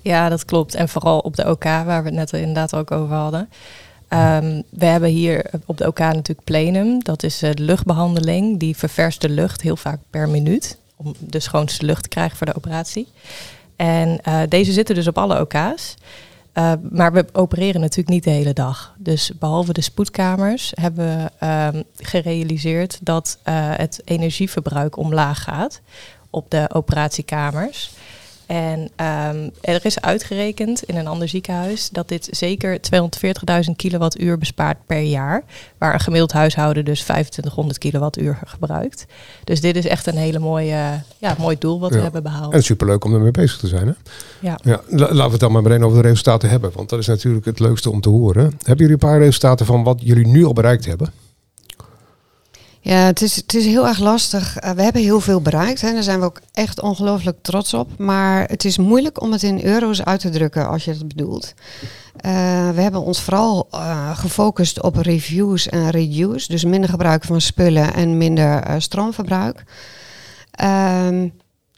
Ja, 0.00 0.28
dat 0.28 0.44
klopt. 0.44 0.74
En 0.74 0.88
vooral 0.88 1.18
op 1.18 1.36
de 1.36 1.50
OK, 1.50 1.64
waar 1.64 2.02
we 2.02 2.08
het 2.08 2.18
net 2.18 2.32
inderdaad 2.32 2.74
ook 2.74 2.90
over 2.90 3.14
hadden. 3.14 3.48
Um, 4.12 4.62
we 4.70 4.84
hebben 4.84 5.08
hier 5.08 5.50
op 5.66 5.76
de 5.76 5.86
OK 5.86 5.98
natuurlijk 5.98 6.44
plenum. 6.44 7.04
Dat 7.04 7.22
is 7.22 7.38
de 7.38 7.54
luchtbehandeling. 7.54 8.58
Die 8.58 8.76
ververst 8.76 9.20
de 9.20 9.28
lucht 9.28 9.60
heel 9.60 9.76
vaak 9.76 9.98
per 10.10 10.28
minuut. 10.28 10.78
Om 10.96 11.14
de 11.18 11.40
schoonste 11.40 11.84
lucht 11.84 12.02
te 12.02 12.08
krijgen 12.08 12.36
voor 12.36 12.46
de 12.46 12.54
operatie. 12.54 13.08
En 13.76 14.20
uh, 14.28 14.40
deze 14.48 14.72
zitten 14.72 14.94
dus 14.94 15.06
op 15.06 15.18
alle 15.18 15.40
OK's. 15.40 15.94
Uh, 16.54 16.72
maar 16.90 17.12
we 17.12 17.24
opereren 17.32 17.80
natuurlijk 17.80 18.08
niet 18.08 18.24
de 18.24 18.30
hele 18.30 18.52
dag. 18.52 18.94
Dus 18.98 19.32
behalve 19.38 19.72
de 19.72 19.80
spoedkamers 19.80 20.72
hebben 20.74 21.30
we 21.38 21.46
um, 21.46 21.84
gerealiseerd 21.96 22.98
dat 23.02 23.38
uh, 23.48 23.54
het 23.76 24.00
energieverbruik 24.04 24.96
omlaag 24.96 25.42
gaat 25.42 25.80
op 26.30 26.50
de 26.50 26.70
operatiekamers. 26.72 27.90
En 28.46 28.80
um, 28.80 29.50
er 29.60 29.84
is 29.84 30.00
uitgerekend 30.00 30.82
in 30.82 30.96
een 30.96 31.06
ander 31.06 31.28
ziekenhuis 31.28 31.88
dat 31.90 32.08
dit 32.08 32.28
zeker 32.30 32.78
240.000 33.66 33.70
kilowattuur 33.76 34.38
bespaart 34.38 34.76
per 34.86 35.00
jaar. 35.00 35.42
Waar 35.78 35.94
een 35.94 36.00
gemiddeld 36.00 36.32
huishouden 36.32 36.84
dus 36.84 37.00
2500 37.00 37.78
kilowattuur 37.78 38.38
gebruikt. 38.44 39.06
Dus 39.44 39.60
dit 39.60 39.76
is 39.76 39.86
echt 39.86 40.06
een 40.06 40.16
hele 40.16 40.38
mooie, 40.38 41.00
ja, 41.18 41.36
mooi 41.38 41.56
doel 41.58 41.80
wat 41.80 41.90
Ja. 41.90 41.96
we 41.96 42.02
hebben 42.02 42.22
behaald. 42.22 42.52
En 42.52 42.62
superleuk 42.62 43.04
om 43.04 43.14
ermee 43.14 43.30
bezig 43.30 43.58
te 43.58 43.66
zijn. 43.68 43.86
Hè? 43.86 43.92
Ja. 44.40 44.58
Ja, 44.62 44.80
la- 44.88 44.98
laten 44.98 45.24
we 45.24 45.30
het 45.30 45.40
dan 45.40 45.52
maar 45.52 45.62
meteen 45.62 45.84
over 45.84 46.02
de 46.02 46.08
resultaten 46.08 46.48
hebben. 46.48 46.70
Want 46.74 46.88
dat 46.88 46.98
is 46.98 47.06
natuurlijk 47.06 47.44
het 47.44 47.60
leukste 47.60 47.90
om 47.90 48.00
te 48.00 48.08
horen. 48.08 48.42
Hebben 48.44 48.76
jullie 48.76 48.92
een 48.92 48.98
paar 49.08 49.18
resultaten 49.18 49.66
van 49.66 49.82
wat 49.82 49.98
jullie 50.02 50.26
nu 50.26 50.44
al 50.44 50.52
bereikt 50.52 50.84
hebben? 50.86 51.12
Ja, 52.84 52.96
het 52.96 53.22
is, 53.22 53.36
het 53.36 53.54
is 53.54 53.64
heel 53.64 53.86
erg 53.86 53.98
lastig. 53.98 54.56
Eh, 54.56 54.70
we 54.70 54.82
hebben 54.82 55.02
heel 55.02 55.20
veel 55.20 55.40
bereikt. 55.40 55.80
Hè. 55.80 55.92
Daar 55.92 56.02
zijn 56.02 56.18
we 56.18 56.24
ook 56.24 56.40
echt 56.52 56.80
ongelooflijk 56.80 57.38
trots 57.42 57.74
op. 57.74 57.98
Maar 57.98 58.48
het 58.48 58.64
is 58.64 58.78
moeilijk 58.78 59.20
om 59.20 59.32
het 59.32 59.42
in 59.42 59.64
euro's 59.64 60.02
uit 60.02 60.20
te 60.20 60.30
drukken 60.30 60.68
als 60.68 60.84
je 60.84 60.92
dat 60.92 61.08
bedoelt. 61.08 61.54
Eh, 62.16 62.32
we 62.70 62.80
hebben 62.80 63.02
ons 63.02 63.20
vooral 63.20 63.68
eh, 63.70 64.18
gefocust 64.18 64.82
op 64.82 64.96
reviews 64.96 65.68
en 65.68 65.90
reduce. 65.90 66.48
Dus 66.48 66.64
minder 66.64 66.90
gebruik 66.90 67.24
van 67.24 67.40
spullen 67.40 67.94
en 67.94 68.16
minder 68.16 68.64
stroomverbruik. 68.78 69.64
Ehm, 70.50 71.28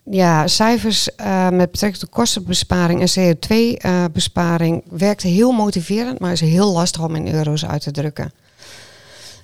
ja, 0.04 0.46
cijfers 0.46 1.08
met 1.50 1.70
betrekking 1.70 1.96
tot 1.96 2.10
kostenbesparing 2.10 3.00
en 3.00 3.36
CO2-besparing 3.36 4.82
werkt 4.90 5.22
heel 5.22 5.52
motiverend, 5.52 6.18
maar 6.18 6.32
is 6.32 6.40
heel 6.40 6.72
lastig 6.72 7.02
om 7.02 7.14
in 7.14 7.34
euro's 7.34 7.66
uit 7.66 7.82
te 7.82 7.90
drukken. 7.90 8.32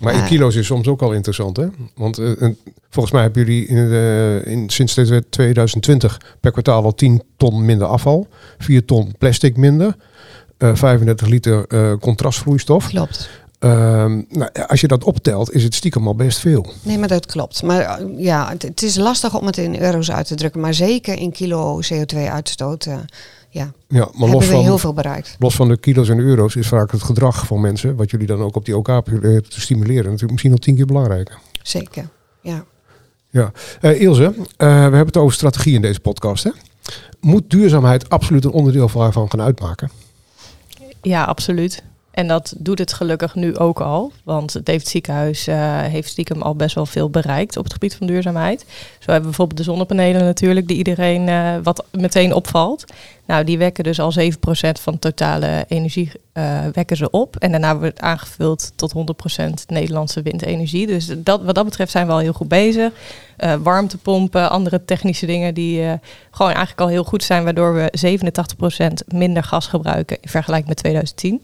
Maar 0.00 0.14
in 0.14 0.20
Eh. 0.20 0.26
kilo's 0.26 0.54
is 0.54 0.66
soms 0.66 0.88
ook 0.88 1.02
al 1.02 1.12
interessant. 1.12 1.56
Hè? 1.56 1.66
Want 1.94 2.18
eh, 2.18 2.42
en 2.42 2.56
volgens 2.90 3.14
mij 3.14 3.22
hebben 3.22 3.44
jullie 3.44 3.66
in 3.66 3.76
de, 3.76 4.42
in, 4.44 4.70
sinds 4.70 4.94
2020 5.30 6.20
per 6.40 6.50
kwartaal 6.52 6.84
al 6.84 6.94
10 6.94 7.22
ton 7.36 7.64
minder 7.64 7.86
afval. 7.86 8.26
4 8.58 8.84
ton 8.84 9.14
plastic 9.18 9.56
minder. 9.56 9.96
eh 10.58 10.74
35 10.74 11.28
liter 11.28 11.64
eh, 11.66 11.92
contrastvloeistof. 12.00 12.88
Klopt. 12.88 13.30
Ehm, 13.60 14.22
nou, 14.28 14.50
als 14.66 14.80
je 14.80 14.86
dat 14.88 15.04
optelt, 15.04 15.52
is 15.52 15.62
het 15.62 15.74
stiekem 15.74 16.06
al 16.06 16.14
best 16.14 16.38
veel. 16.38 16.72
Nee, 16.82 16.98
maar 16.98 17.08
dat 17.08 17.26
klopt. 17.26 17.62
Maar 17.62 17.80
eh, 17.80 18.06
ja, 18.16 18.48
het, 18.48 18.62
het 18.62 18.82
is 18.82 18.96
lastig 18.96 19.38
om 19.38 19.46
het 19.46 19.56
in 19.56 19.80
euro's 19.80 20.10
uit 20.10 20.26
te 20.26 20.34
drukken. 20.34 20.60
Maar 20.60 20.74
zeker 20.74 21.18
in 21.18 21.32
kilo 21.32 21.80
CO2-uitstoot 21.82 22.84
ja, 22.84 23.72
Ja, 23.88 23.98
maar 23.98 24.04
hebben 24.12 24.30
los 24.30 24.46
we 24.46 24.54
heel 24.54 24.64
van, 24.64 24.78
veel 24.78 24.92
bereikt. 24.92 25.36
los 25.38 25.54
van 25.54 25.68
de 25.68 25.76
kilo's 25.78 26.08
en 26.08 26.18
euro's 26.18 26.54
is 26.56 26.68
vaak 26.68 26.90
het 26.92 27.02
gedrag 27.02 27.46
van 27.46 27.60
mensen, 27.60 27.96
wat 27.96 28.10
jullie 28.10 28.26
dan 28.26 28.42
ook 28.42 28.56
op 28.56 28.64
die 28.64 28.76
OK 28.76 29.02
proberen 29.04 29.48
te 29.48 29.60
stimuleren, 29.60 30.04
natuurlijk 30.04 30.30
misschien 30.30 30.50
nog 30.50 30.60
tien 30.60 30.76
keer 30.76 30.86
belangrijker. 30.86 31.38
Zeker, 31.62 32.08
ja. 32.40 32.64
Ja. 33.30 33.52
Eh, 33.80 34.00
Ilse, 34.00 34.24
eh, 34.56 34.68
we 34.68 34.74
hebben 34.74 35.06
het 35.06 35.16
over 35.16 35.34
strategie 35.34 35.74
in 35.74 35.82
deze 35.82 36.00
podcast. 36.00 36.44
Hè? 36.44 36.50
Moet 37.20 37.50
duurzaamheid 37.50 38.08
absoluut 38.08 38.44
een 38.44 38.50
onderdeel 38.50 38.88
van 38.88 39.30
gaan 39.30 39.40
uitmaken? 39.40 39.90
Ja, 41.02 41.24
absoluut. 41.24 41.82
En 42.10 42.28
dat 42.28 42.54
doet 42.58 42.78
het 42.78 42.92
gelukkig 42.92 43.34
nu 43.34 43.56
ook 43.56 43.80
al. 43.80 44.12
Want 44.24 44.52
het 44.52 44.66
David 44.66 44.88
Ziekenhuis 44.88 45.46
eh, 45.46 45.78
heeft 45.78 46.08
stiekem 46.08 46.42
al 46.42 46.54
best 46.54 46.74
wel 46.74 46.86
veel 46.86 47.10
bereikt 47.10 47.56
op 47.56 47.64
het 47.64 47.72
gebied 47.72 47.94
van 47.94 48.06
duurzaamheid. 48.06 48.60
Zo 48.98 49.10
hebben 49.10 49.20
we 49.20 49.26
bijvoorbeeld 49.26 49.58
de 49.58 49.64
zonnepanelen 49.64 50.24
natuurlijk, 50.24 50.68
die 50.68 50.76
iedereen 50.76 51.28
eh, 51.28 51.54
wat 51.62 51.84
meteen 51.90 52.34
opvalt. 52.34 52.84
Nou, 53.26 53.44
die 53.44 53.58
wekken 53.58 53.84
dus 53.84 54.00
al 54.00 54.12
7% 54.20 54.26
van 54.80 54.98
totale 54.98 55.64
energie 55.68 56.10
eh, 56.32 56.60
wekken 56.72 56.96
ze 56.96 57.10
op. 57.10 57.36
En 57.36 57.50
daarna 57.50 57.76
wordt 57.76 57.92
het 57.92 58.00
aangevuld 58.00 58.72
tot 58.76 58.92
100% 59.40 59.66
Nederlandse 59.66 60.22
windenergie. 60.22 60.86
Dus 60.86 61.10
dat, 61.16 61.42
wat 61.42 61.54
dat 61.54 61.64
betreft 61.64 61.90
zijn 61.90 62.06
we 62.06 62.12
al 62.12 62.18
heel 62.18 62.32
goed 62.32 62.48
bezig. 62.48 62.92
Warmtepompen, 63.62 64.50
andere 64.50 64.84
technische 64.84 65.26
dingen 65.26 65.54
die 65.54 65.98
gewoon 66.30 66.52
eigenlijk 66.52 66.80
al 66.80 66.88
heel 66.88 67.04
goed 67.04 67.24
zijn. 67.24 67.44
Waardoor 67.44 67.74
we 67.74 67.92
87% 68.86 69.06
minder 69.06 69.42
gas 69.42 69.66
gebruiken 69.66 70.16
in 70.20 70.28
vergelijking 70.28 70.68
met 70.68 70.76
2010. 70.76 71.42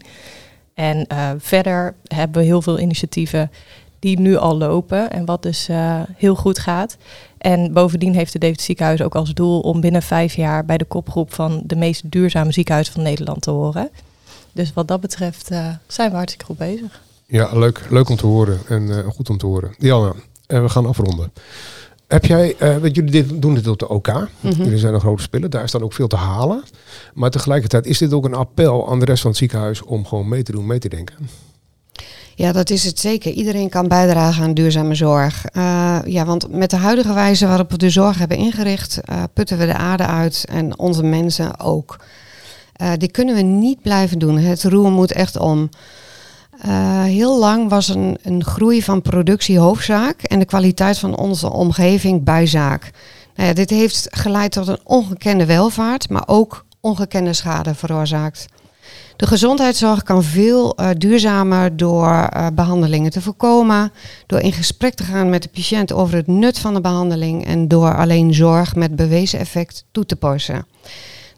En 0.77 1.07
eh, 1.07 1.29
verder 1.37 1.95
hebben 2.07 2.41
we 2.41 2.47
heel 2.47 2.61
veel 2.61 2.79
initiatieven 2.79 3.51
die 3.99 4.19
nu 4.19 4.35
al 4.35 4.57
lopen 4.57 5.11
en 5.11 5.25
wat 5.25 5.43
dus 5.43 5.67
eh, 5.67 6.01
heel 6.15 6.35
goed 6.35 6.59
gaat. 6.59 6.97
En 7.37 7.73
bovendien 7.73 8.13
heeft 8.13 8.33
het 8.33 8.41
David 8.41 8.61
Ziekenhuis 8.61 9.01
ook 9.01 9.15
als 9.15 9.33
doel 9.33 9.59
om 9.59 9.81
binnen 9.81 10.01
vijf 10.01 10.35
jaar 10.35 10.65
bij 10.65 10.77
de 10.77 10.85
kopgroep 10.85 11.33
van 11.33 11.61
de 11.65 11.75
meest 11.75 12.11
duurzame 12.11 12.51
ziekenhuizen 12.51 12.93
van 12.93 13.03
Nederland 13.03 13.41
te 13.41 13.49
horen. 13.51 13.89
Dus 14.51 14.73
wat 14.73 14.87
dat 14.87 15.01
betreft 15.01 15.51
eh, 15.51 15.69
zijn 15.87 16.09
we 16.09 16.15
hartstikke 16.15 16.45
goed 16.45 16.57
bezig. 16.57 17.01
Ja, 17.25 17.49
leuk, 17.53 17.85
leuk 17.89 18.09
om 18.09 18.15
te 18.15 18.25
horen 18.25 18.59
en 18.67 19.03
goed 19.03 19.29
om 19.29 19.37
te 19.37 19.45
horen. 19.45 19.75
Diana, 19.77 20.13
we 20.47 20.69
gaan 20.69 20.85
afronden. 20.85 21.31
Heb 22.07 22.25
jij, 22.25 22.55
eh, 22.57 22.77
want 22.77 22.95
jullie 22.95 23.11
dit, 23.11 23.41
doen 23.41 23.53
dit 23.53 23.67
op 23.67 23.79
de 23.79 23.89
OK. 23.89 24.07
Mhm. 24.39 24.63
Jullie 24.63 24.77
zijn 24.77 24.93
een 24.93 24.99
grote 24.99 25.21
speler, 25.21 25.49
daar 25.49 25.63
is 25.63 25.71
dan 25.71 25.83
ook 25.83 25.93
veel 25.93 26.07
te 26.07 26.15
halen. 26.15 26.63
Maar 27.13 27.29
tegelijkertijd 27.29 27.85
is 27.85 27.97
dit 27.97 28.13
ook 28.13 28.25
een 28.25 28.33
appel 28.33 28.89
aan 28.89 28.99
de 28.99 29.05
rest 29.05 29.21
van 29.21 29.29
het 29.29 29.39
ziekenhuis 29.39 29.83
om 29.83 30.05
gewoon 30.05 30.27
mee 30.27 30.43
te 30.43 30.51
doen, 30.51 30.65
mee 30.65 30.79
te 30.79 30.89
denken. 30.89 31.15
Ja, 32.35 32.51
dat 32.51 32.69
is 32.69 32.83
het 32.83 32.99
zeker. 32.99 33.31
Iedereen 33.31 33.69
kan 33.69 33.87
bijdragen 33.87 34.43
aan 34.43 34.53
duurzame 34.53 34.95
zorg. 34.95 35.45
Eh, 35.45 35.99
ja, 36.05 36.25
want 36.25 36.51
met 36.51 36.69
de 36.69 36.75
huidige 36.75 37.13
wijze 37.13 37.47
waarop 37.47 37.71
we 37.71 37.77
de 37.77 37.89
zorg 37.89 38.17
hebben 38.17 38.37
ingericht, 38.37 38.99
eh, 39.05 39.23
putten 39.33 39.57
we 39.57 39.65
de 39.65 39.73
aarde 39.73 40.05
uit 40.05 40.45
en 40.49 40.79
onze 40.79 41.03
mensen 41.03 41.59
ook. 41.59 41.99
Die 42.97 43.11
kunnen 43.11 43.35
we 43.35 43.41
niet 43.41 43.81
blijven 43.81 44.19
doen. 44.19 44.37
Het 44.37 44.63
roer 44.63 44.91
moet 44.91 45.11
echt 45.11 45.37
om. 45.37 45.69
Eh, 46.61 47.03
heel 47.03 47.39
lang 47.39 47.69
was 47.69 47.87
een, 47.87 48.17
een 48.21 48.43
groei 48.43 48.83
van 48.83 49.01
productie 49.01 49.59
hoofdzaak 49.59 50.21
en 50.21 50.39
de 50.39 50.45
kwaliteit 50.45 50.99
van 50.99 51.17
onze 51.17 51.51
omgeving 51.51 52.23
bijzaak. 52.23 52.91
Nou 53.35 53.49
ja, 53.49 53.55
dit 53.55 53.69
heeft 53.69 54.07
geleid 54.11 54.51
tot 54.51 54.67
een 54.67 54.79
ongekende 54.83 55.45
welvaart, 55.45 56.09
maar 56.09 56.23
ook 56.25 56.65
ongekende 56.81 57.33
schade 57.33 57.75
veroorzaakt. 57.75 58.45
De 59.15 59.27
gezondheidszorg 59.27 60.03
kan 60.03 60.23
veel 60.23 60.75
eh, 60.75 60.89
duurzamer 60.97 61.77
door 61.77 62.07
eh, 62.07 62.47
behandelingen 62.53 63.11
te 63.11 63.21
voorkomen, 63.21 63.91
door 64.25 64.39
in 64.39 64.53
gesprek 64.53 64.93
te 64.93 65.03
gaan 65.03 65.29
met 65.29 65.43
de 65.43 65.49
patiënt 65.49 65.93
over 65.93 66.15
het 66.15 66.27
nut 66.27 66.59
van 66.59 66.73
de 66.73 66.81
behandeling 66.81 67.45
en 67.45 67.67
door 67.67 67.95
alleen 67.95 68.33
zorg 68.33 68.75
met 68.75 68.95
bewezen 68.95 69.39
effect 69.39 69.85
toe 69.91 70.05
te 70.05 70.15
passen. 70.15 70.65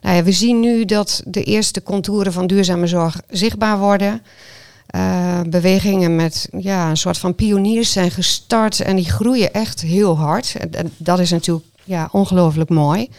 Nou 0.01 0.15
ja, 0.15 0.23
we 0.23 0.31
zien 0.31 0.59
nu 0.59 0.85
dat 0.85 1.23
de 1.25 1.43
eerste 1.43 1.83
contouren 1.83 2.33
van 2.33 2.47
duurzame 2.47 2.87
zorg 2.87 3.21
zichtbaar 3.29 3.79
worden. 3.79 4.21
Eh, 4.89 5.41
bewegingen 5.49 6.15
met 6.15 6.49
ja, 6.57 6.89
een 6.89 6.97
soort 6.97 7.17
van 7.17 7.35
pioniers 7.35 7.91
zijn 7.91 8.11
gestart 8.11 8.79
en 8.79 8.95
die 8.95 9.11
groeien 9.11 9.53
echt 9.53 9.81
heel 9.81 10.17
hard. 10.17 10.55
En, 10.71 10.91
dat 10.97 11.19
is 11.19 11.31
natuurlijk 11.31 11.65
ja, 11.83 12.09
ongelooflijk 12.11 12.69
mooi. 12.69 13.09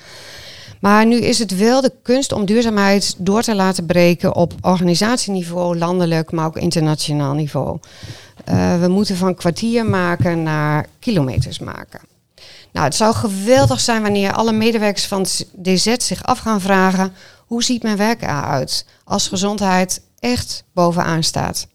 Maar 0.80 1.06
nu 1.06 1.16
is 1.16 1.38
het 1.38 1.56
wel 1.56 1.80
de 1.80 1.92
kunst 2.02 2.32
om 2.32 2.44
duurzaamheid 2.44 3.14
door 3.18 3.42
te 3.42 3.54
laten 3.54 3.86
breken 3.86 4.34
op 4.34 4.52
organisatieniveau, 4.60 5.78
landelijk, 5.78 6.32
maar 6.32 6.46
ook 6.46 6.56
internationaal 6.56 7.34
niveau. 7.34 7.78
Eh, 8.44 8.80
we 8.80 8.88
moeten 8.88 9.16
van 9.16 9.34
kwartier 9.34 9.86
maken 9.86 10.42
naar 10.42 10.86
kilometers 10.98 11.58
maken. 11.58 12.00
Nou, 12.72 12.86
het 12.86 12.94
zou 12.94 13.14
geweldig 13.14 13.80
zijn 13.80 14.02
wanneer 14.02 14.32
alle 14.32 14.52
medewerkers 14.52 15.06
van 15.06 15.26
DZ 15.62 15.94
zich 15.96 16.22
af 16.24 16.38
gaan 16.38 16.60
vragen: 16.60 17.12
hoe 17.46 17.64
ziet 17.64 17.82
mijn 17.82 17.96
werk 17.96 18.22
eruit 18.22 18.86
als 19.04 19.28
gezondheid 19.28 20.02
echt 20.20 20.64
bovenaan 20.72 21.22
staat? 21.22 21.66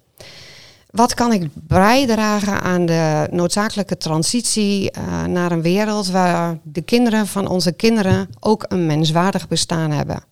Wat 0.90 1.14
kan 1.14 1.34
ik 1.34 1.50
bijdragen 1.54 2.62
aan 2.62 2.86
de 2.86 3.28
noodzakelijke 3.32 3.98
transitie 3.98 4.92
eh, 4.92 5.24
naar 5.24 5.52
een 5.52 5.62
wereld 5.62 6.08
waar 6.10 6.58
de 6.64 6.82
kinderen 6.82 7.28
van 7.28 7.48
onze 7.48 7.72
kinderen 7.72 8.30
ook 8.40 8.66
een 8.68 8.86
menswaardig 8.86 9.48
bestaan 9.48 9.92
hebben? 9.92 10.24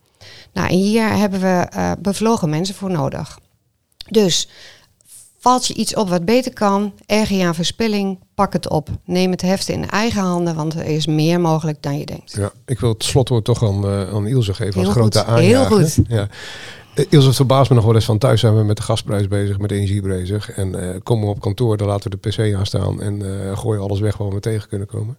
Nou, 0.53 0.70
en 0.70 0.77
hier 0.77 1.17
hebben 1.17 1.39
we 1.39 1.67
eh, 1.70 1.91
bevlogen 2.00 2.50
mensen 2.50 2.75
voor 2.75 2.91
nodig. 2.91 3.39
Dus 4.10 4.48
Valt 5.43 5.67
je 5.67 5.74
iets 5.74 5.96
op 5.96 6.10
wat 6.10 6.25
beter 6.25 6.53
kan, 6.53 6.93
erger 7.05 7.38
je 7.38 7.46
aan 7.46 7.55
verspilling, 7.55 8.20
pak 8.36 8.53
het 8.53 8.70
op. 8.70 8.89
Neem 9.05 9.32
het 9.32 9.41
heft 9.41 9.70
in 9.70 9.89
eigen 9.89 10.22
handen, 10.22 10.55
want 10.55 10.74
er 10.74 10.86
is 10.86 11.05
meer 11.05 11.39
mogelijk 11.39 11.82
dan 11.82 11.98
je 11.98 12.05
denkt. 12.05 12.34
Ja, 12.38 12.51
ik 12.65 12.79
wil 12.79 12.89
het 12.89 13.03
slotwoord 13.03 13.46
toch 13.46 13.63
aan, 13.63 13.86
uh, 13.86 14.13
aan 14.13 14.27
Ilse 14.27 14.53
geven 14.53 14.74
Heel 14.74 14.84
als 14.86 14.93
grote 14.93 15.20
goed, 15.20 15.27
aanjager. 15.27 15.77
heel 15.77 15.79
goed. 15.79 16.00
Ja. 16.08 16.27
Eh, 16.93 17.05
Ilse 17.09 17.33
verbaast 17.33 17.69
me 17.69 17.75
nog 17.75 17.85
wel 17.85 17.95
eens 17.95 18.05
van 18.05 18.17
thuis 18.17 18.39
zijn 18.39 18.55
we 18.55 18.63
met 18.63 18.77
de 18.77 18.83
gasprijs 18.83 19.27
bezig, 19.27 19.59
met 19.59 19.69
de 19.69 19.75
energie 19.75 20.01
bezig. 20.01 20.51
En 20.51 20.81
eh, 20.81 21.00
komen 21.03 21.25
we 21.25 21.33
op 21.33 21.39
kantoor, 21.39 21.77
dan 21.77 21.88
laten 21.88 22.12
we 22.12 22.17
de 22.19 22.29
pc 22.29 22.55
aanstaan 22.55 23.01
en 23.01 23.21
eh, 23.21 23.57
gooien 23.57 23.81
alles 23.81 24.00
weg 24.00 24.17
waar 24.17 24.29
we 24.29 24.39
tegen 24.39 24.69
kunnen 24.69 24.88
komen. 24.88 25.17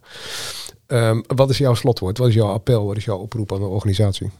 Ehm, 0.87 1.21
wat 1.27 1.51
is 1.51 1.59
jouw 1.59 1.75
slotwoord? 1.75 2.19
Wat 2.19 2.29
is 2.29 2.35
jouw 2.35 2.53
appel? 2.53 2.87
Wat 2.87 2.97
is 2.97 3.05
jouw 3.05 3.19
oproep 3.19 3.53
aan 3.53 3.59
de 3.59 3.67
organisatie? 3.67 4.31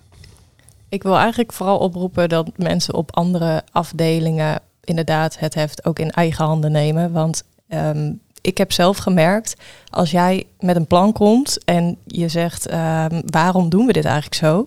Ik 0.89 1.03
wil 1.03 1.17
eigenlijk 1.17 1.53
vooral 1.53 1.79
oproepen 1.79 2.29
dat 2.29 2.51
mensen 2.57 2.95
op 2.95 3.17
andere 3.17 3.63
afdelingen 3.73 4.61
inderdaad 4.85 5.39
het 5.39 5.55
heft 5.55 5.85
ook 5.85 5.99
in 5.99 6.11
eigen 6.11 6.45
handen 6.45 6.73
nemen. 6.73 7.13
Want 7.13 7.43
ehm, 7.69 8.13
ik 8.41 8.59
heb 8.59 8.73
zelf 8.73 8.97
gemerkt, 8.97 9.57
als 9.91 10.11
jij 10.11 10.45
met 10.61 10.77
een 10.77 10.87
plan 10.87 11.13
komt 11.13 11.65
en 11.65 11.97
je 12.07 12.29
zegt 12.29 12.67
ehm, 12.67 13.21
waarom 13.27 13.69
doen 13.69 13.87
we 13.87 13.93
dit 13.93 14.05
eigenlijk 14.05 14.35
zo, 14.35 14.67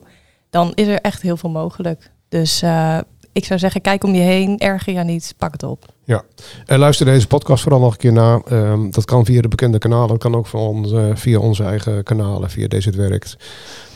dan 0.50 0.72
is 0.74 0.88
er 0.88 1.02
echt 1.02 1.22
heel 1.22 1.38
veel 1.38 1.50
mogelijk. 1.50 2.12
Dus 2.30 2.64
uh, 2.64 2.98
ik 3.32 3.46
zou 3.46 3.60
zeggen, 3.60 3.82
kijk 3.82 4.04
om 4.04 4.14
je 4.14 4.22
heen, 4.22 4.58
erger 4.58 4.94
je 4.94 5.04
niet, 5.04 5.34
pak 5.38 5.52
het 5.52 5.64
op. 5.64 5.86
Ja, 6.04 6.24
en 6.66 6.80
luister 6.80 7.06
deze 7.06 7.28
podcast 7.28 7.64
vooral 7.64 7.82
nog 7.82 7.92
een 7.92 7.98
keer 7.98 8.14
na. 8.14 8.42
Um, 8.52 8.92
dat 8.92 9.06
kan 9.06 9.26
via 9.26 9.42
de 9.42 9.48
bekende 9.48 9.78
kanalen, 9.78 10.08
dat 10.08 10.18
kan 10.18 10.36
ook 10.36 10.48
van 10.48 10.86
uh, 10.86 11.16
via 11.16 11.40
onze 11.40 11.64
eigen 11.64 12.04
kanalen, 12.04 12.50
via 12.50 12.68
Deze 12.68 12.90
Het 12.90 12.98
Werkt. 12.98 13.38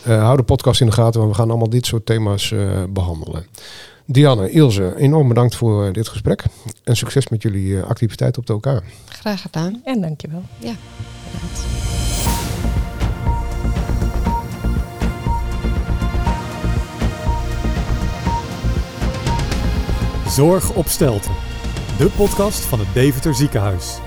Uh, 0.07 0.23
hou 0.23 0.38
de 0.38 0.43
podcast 0.43 0.81
in 0.81 0.88
de 0.88 0.91
gaten, 0.91 1.19
want 1.19 1.31
we 1.31 1.38
gaan 1.38 1.50
allemaal 1.50 1.69
dit 1.69 1.85
soort 1.85 2.05
thema's 2.05 2.53
behandelen. 2.89 3.45
Dianne, 4.05 4.50
Ilse, 4.50 4.95
enorm 4.97 5.27
bedankt 5.27 5.55
voor 5.55 5.93
dit 5.93 6.07
gesprek. 6.07 6.43
En 6.83 6.95
succes 6.95 7.27
met 7.27 7.41
jullie 7.41 7.81
activiteit 7.81 8.38
op 8.38 8.45
de 8.45 8.53
OK. 8.53 8.81
Graag 9.05 9.41
gedaan. 9.41 9.81
En 9.83 10.01
dankjewel. 10.01 10.43
Ja, 10.57 10.73
bedankt. 11.31 11.90
Zorg 20.31 20.73
op 20.73 20.88
Stelten, 20.88 21.31
de 21.97 22.09
podcast 22.15 22.65
van 22.65 22.79
het 22.79 22.93
Deventer 22.93 23.35
Ziekenhuis. 23.35 24.00